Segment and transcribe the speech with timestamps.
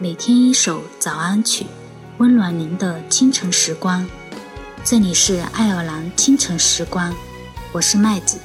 [0.00, 1.66] 每天一首早安曲，
[2.18, 4.08] 温暖您的清晨时光。
[4.84, 7.12] 这里是爱尔兰清晨时光，
[7.72, 8.38] 我是麦子。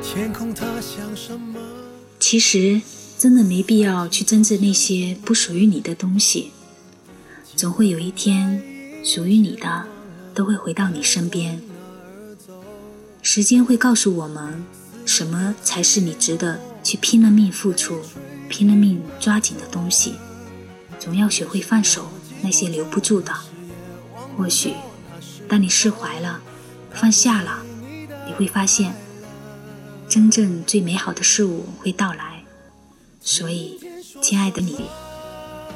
[0.00, 1.58] 天空它像什么？
[2.20, 2.80] 其实
[3.18, 6.52] 真的没必要去争执那些不属于你的东西，
[7.56, 8.62] 总会有一天，
[9.04, 9.84] 属于你的
[10.32, 11.60] 都会回到你身边。
[13.20, 14.64] 时间会告诉我们，
[15.08, 18.02] 什么才是你值得去拼了命付出、
[18.46, 20.16] 拼了命抓紧的东西。
[20.98, 22.10] 总要学会放手
[22.42, 23.34] 那些留不住的。
[24.36, 24.74] 或许，
[25.48, 26.42] 当你释怀了、
[26.92, 27.62] 放下了，
[28.26, 28.94] 你会发现，
[30.06, 32.44] 真正最美好的事物会到来。
[33.22, 33.80] 所以，
[34.20, 34.82] 亲爱的你，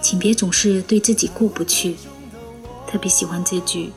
[0.00, 1.96] 请别总是对自己过不去。
[2.86, 3.90] 特别喜欢这句：“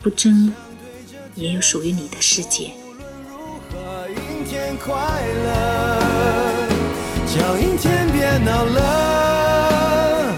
[0.00, 0.54] 不争。”
[1.36, 2.72] 也有属于你的世界。
[4.08, 4.94] 阴天快
[5.44, 5.48] 乐
[7.26, 10.34] 叫阴天别闹了，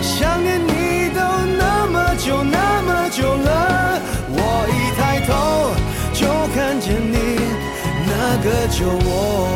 [0.00, 1.20] 想念你都
[1.58, 4.38] 那么久那么久了，我
[4.70, 5.30] 一抬头
[6.14, 7.14] 就看见你
[8.06, 8.10] 那
[8.42, 9.55] 个酒窝。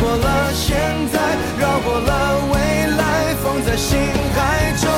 [0.00, 0.78] 过了现
[1.12, 1.20] 在，
[1.60, 2.10] 绕过了
[2.52, 2.56] 未
[2.96, 3.98] 来，放在心
[4.34, 4.88] 海中，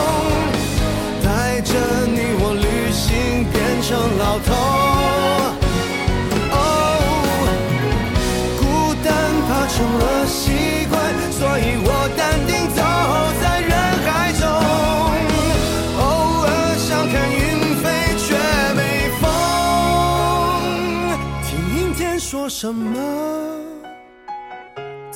[1.24, 1.74] 带着
[2.06, 4.54] 你我旅行，变成老头。
[6.52, 6.56] 哦，
[8.60, 8.62] 孤
[9.02, 9.10] 单
[9.48, 10.94] 怕成了习惯，
[11.32, 12.80] 所以我淡定走
[13.42, 13.70] 在人
[14.06, 14.42] 海中。
[15.98, 16.00] 偶
[16.46, 16.48] 尔
[16.78, 17.42] 想看云
[17.82, 17.84] 飞，
[18.22, 18.24] 却
[18.76, 18.80] 没
[19.20, 19.22] 风。
[21.42, 23.61] 听阴天说什么？